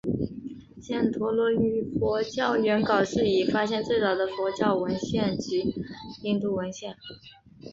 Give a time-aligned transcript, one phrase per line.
[0.81, 5.75] 犍陀罗语佛教原稿是已发现最早的佛教文献及
[6.23, 6.97] 印度文献。